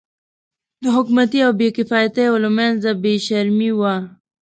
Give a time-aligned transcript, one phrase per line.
[0.83, 3.95] د حکومتي او بې کفایتو له منځه بې شرمي وه.